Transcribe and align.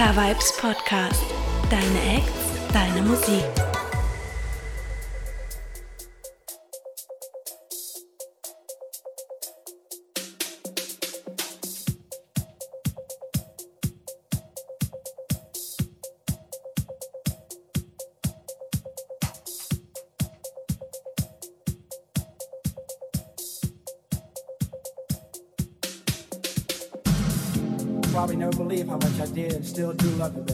Car 0.00 0.14
Vibes 0.14 0.50
Podcast. 0.56 1.26
Deine 1.68 2.16
Acts, 2.16 2.72
deine 2.72 3.02
Musik. 3.02 3.59
still 29.80 29.94
do 29.94 30.10
love 30.16 30.36
you. 30.36 30.49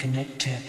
connected. 0.00 0.62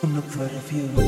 I'm 0.00 0.14
not 0.14 0.30
part. 0.30 1.05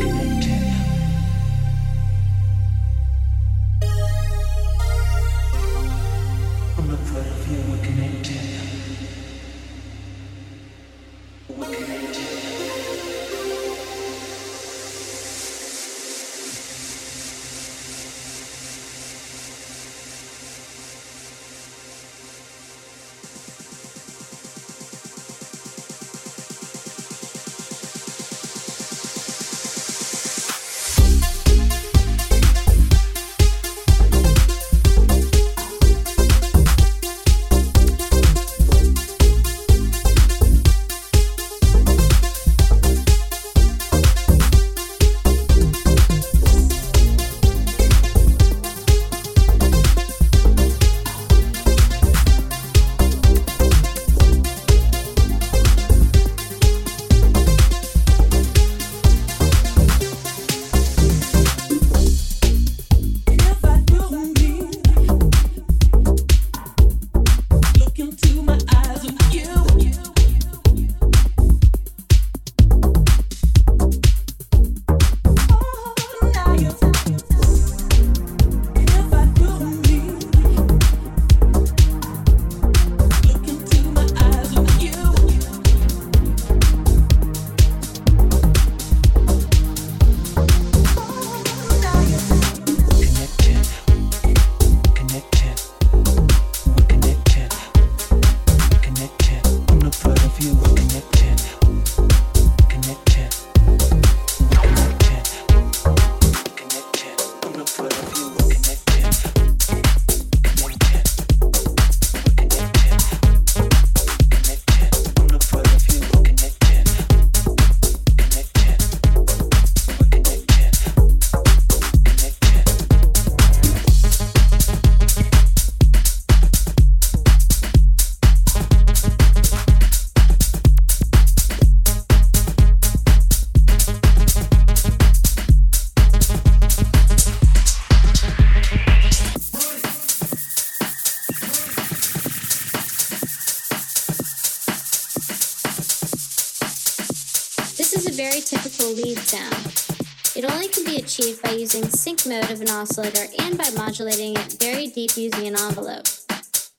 mode 152.29 152.51
of 152.51 152.61
an 152.61 152.69
oscillator 152.69 153.25
and 153.41 153.57
by 153.57 153.71
modulating 153.71 154.37
it 154.37 154.57
very 154.61 154.89
deep 154.89 155.17
using 155.17 155.47
an 155.47 155.57
envelope. 155.57 156.07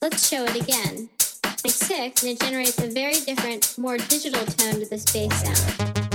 Let's 0.01 0.27
show 0.27 0.45
it 0.45 0.55
again. 0.55 1.09
It's 1.65 1.75
6 1.87 2.23
and 2.23 2.31
it 2.31 2.39
generates 2.39 2.77
a 2.77 2.87
very 2.87 3.19
different, 3.19 3.75
more 3.77 3.97
digital 3.97 4.45
tone 4.45 4.79
to 4.79 4.85
this 4.85 5.11
bass 5.11 5.41
sound. 5.41 6.08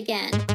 Again. 0.00 0.49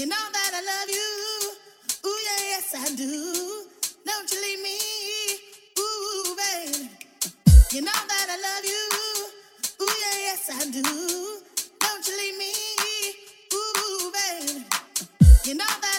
You 0.00 0.06
know 0.06 0.16
that 0.16 0.52
I 0.54 0.62
love 0.64 0.88
you. 0.88 2.08
Ooh, 2.08 2.18
yeah, 2.24 2.42
yes, 2.52 2.74
I 2.74 2.96
do. 2.96 3.66
Don't 4.06 4.32
you 4.32 4.40
leave 4.40 4.62
me. 4.62 4.78
Ooh, 5.78 6.34
baby. 6.40 6.88
You 7.70 7.82
know 7.82 8.00
that 8.08 8.26
I 8.30 8.38
love 8.40 8.64
you. 8.64 9.84
Ooh, 9.84 9.92
yeah, 10.00 10.18
yes, 10.20 10.48
I 10.54 10.70
do. 10.70 10.80
Don't 11.80 12.08
you 12.08 12.16
leave 12.16 12.38
me. 12.38 12.52
Ooh, 13.52 14.10
baby. 14.10 14.64
You 15.44 15.56
know 15.56 15.66
that. 15.66 15.89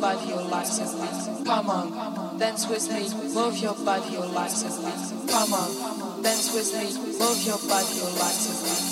body, 0.00 0.28
your 0.28 0.42
life 0.42 0.66
is 0.66 0.94
me. 0.94 1.44
Come 1.44 1.68
on, 1.68 2.38
dance 2.38 2.66
with 2.68 2.90
me, 2.90 3.08
move 3.34 3.58
your 3.58 3.74
body, 3.74 4.12
your 4.12 4.26
life 4.26 4.52
is 4.52 4.78
me. 4.78 4.92
Come 5.30 5.52
on, 5.52 6.22
dance 6.22 6.54
with 6.54 6.72
me, 6.74 7.18
move 7.18 7.42
your 7.44 7.58
body, 7.68 7.94
your 7.96 8.10
life 8.18 8.40
is 8.40 8.62
me. 8.64 8.89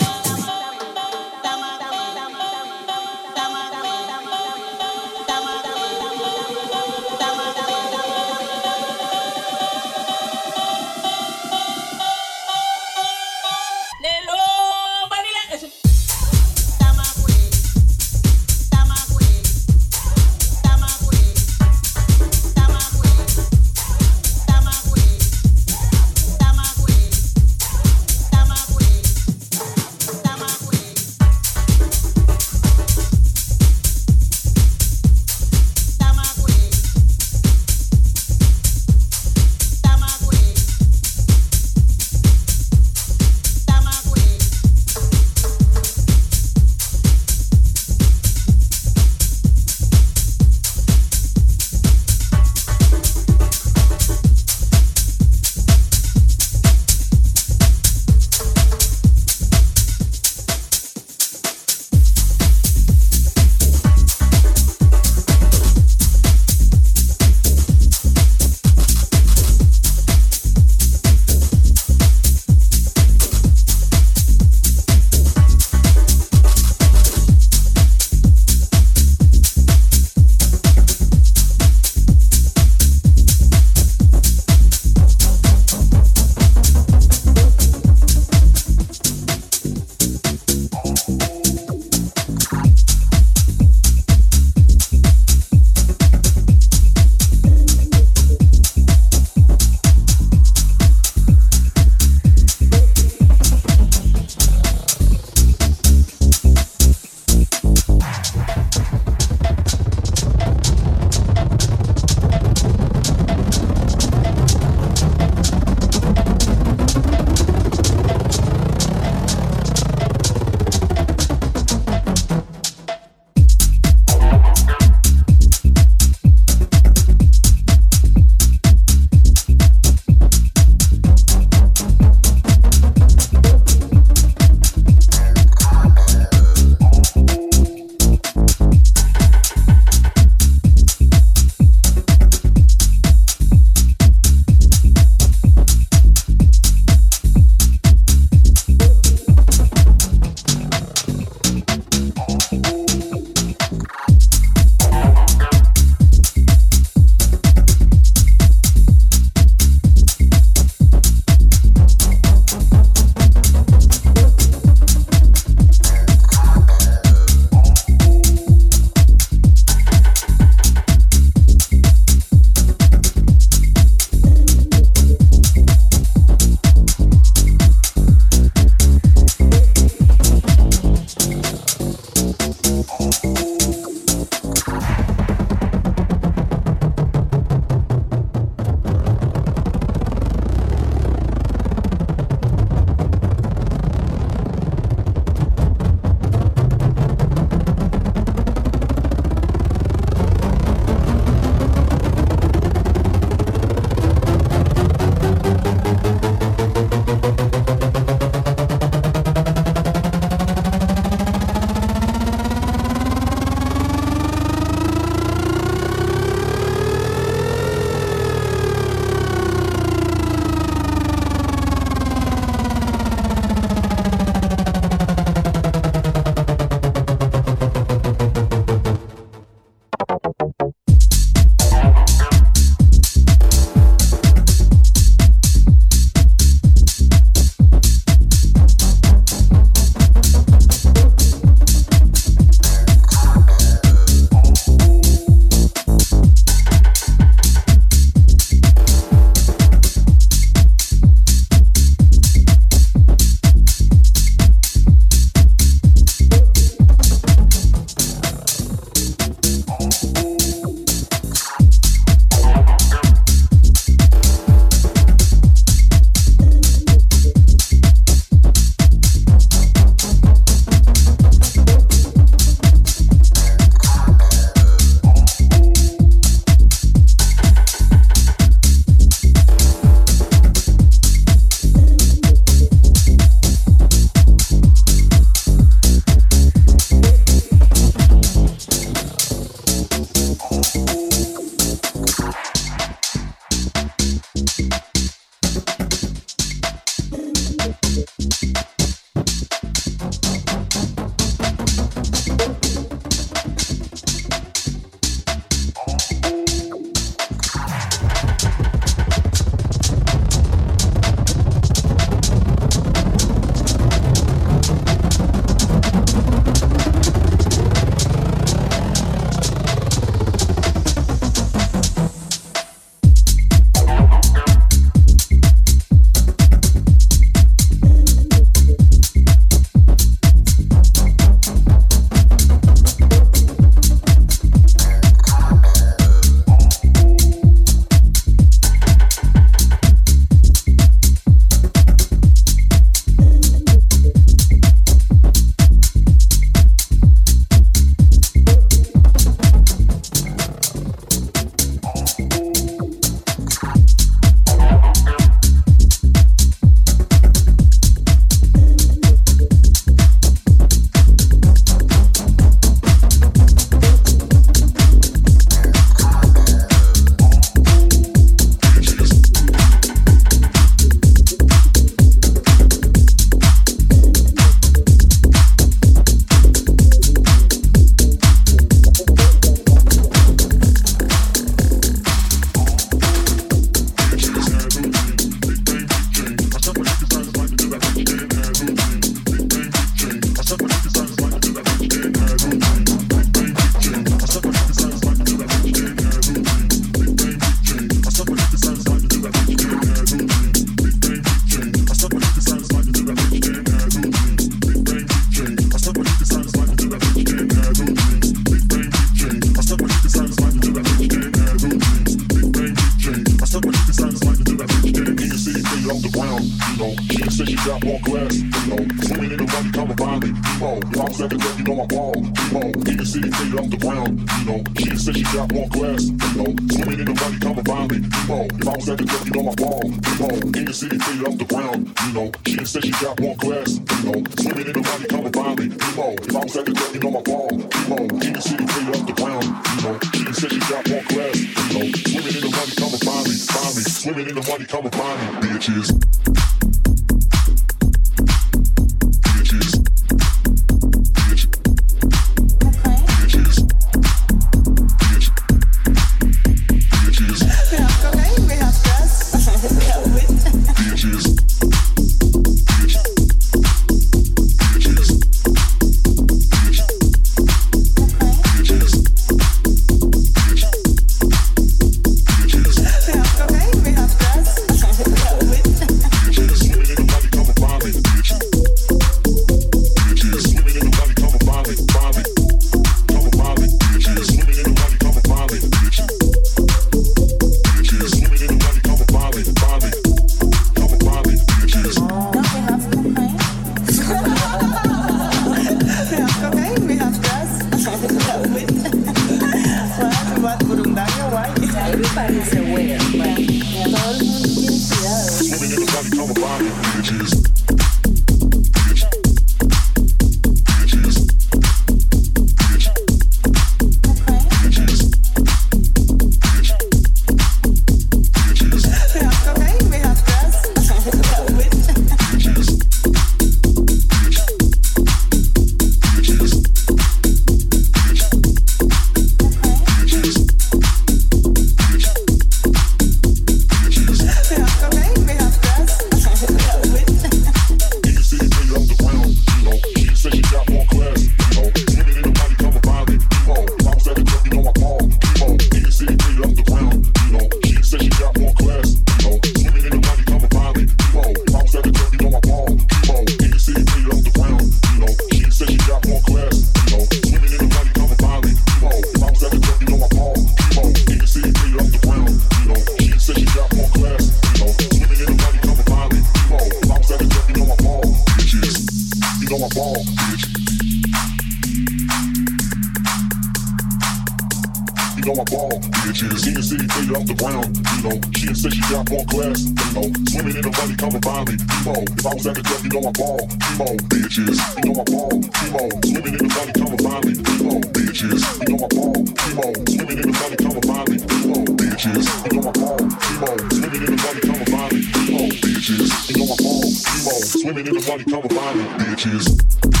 Yeah, 576.21 576.37
senior 576.37 576.61
city 576.61 576.85
you 576.85 577.15
off 577.17 577.25
the 577.25 577.33
ground, 577.33 577.73
you 577.81 578.01
know. 578.05 578.13
She 578.37 578.45
had 578.45 578.53
said 578.53 578.77
she 578.77 578.81
got 578.93 579.09
more 579.09 579.25
class, 579.25 579.65
you 579.65 579.73
know. 579.97 580.05
Swimming 580.29 580.53
in 580.53 580.61
the 580.61 580.69
money, 580.69 580.93
come 580.93 581.17
and 581.17 581.25
find 581.25 581.49
me, 581.49 581.57
emo. 581.57 581.97
If 582.13 582.21
I 582.21 582.33
was 582.37 582.45
at 582.45 582.53
the 582.53 582.61
club, 582.61 582.81
you 582.85 582.93
know 582.93 583.09
I 583.09 583.13
ball, 583.17 583.41
emo. 583.41 583.97
Bitches, 584.05 584.61
you 584.85 584.93
know 584.93 585.01
I 585.01 585.05
ball, 585.09 585.33
emo. 585.33 585.81
Swimming 586.05 586.37
in 586.37 586.45
the 586.45 586.51
money, 586.53 586.73
come 586.77 586.93
and 586.93 587.01
find 587.01 587.25
me, 587.25 587.33
emo. 587.41 587.73
Bitches, 587.89 588.37
you 588.37 588.69
know 588.69 588.85
I 588.85 588.89
ball, 588.93 589.17
emo. 589.17 589.65
Swimming 589.89 590.19
in 590.21 590.27
the 590.29 590.35
money, 590.37 590.57
come 590.61 590.77
and 590.77 590.85
find 590.85 591.05
me, 591.09 591.17
emo. 591.25 591.57
Bitches, 591.73 592.25
you 592.29 592.53
know 592.53 592.69
I 592.69 592.73
ball, 592.77 593.01
emo. 593.01 593.49
Swimming 593.73 594.03
in 594.05 594.11
the 594.13 594.19
money, 594.21 594.41
come 594.45 594.61
and 594.61 594.69
find 594.69 594.89
me, 594.93 594.99
emo. 595.01 595.41
Bitches, 595.57 596.05
you 596.29 596.37
know 596.37 596.53
I 596.53 596.57
ball, 596.61 596.85
emo. 596.85 597.33
Swimming 597.49 597.85
in 597.89 597.93
the 597.97 598.03
money, 598.05 598.25
come 598.29 598.45
and 598.45 598.53
find 598.53 598.77
me, 598.77 598.85
bitches. 599.09 600.00